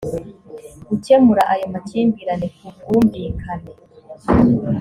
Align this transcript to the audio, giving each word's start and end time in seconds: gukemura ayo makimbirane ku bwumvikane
gukemura 0.87 1.43
ayo 1.53 1.65
makimbirane 1.73 2.47
ku 2.55 2.65
bwumvikane 2.75 3.71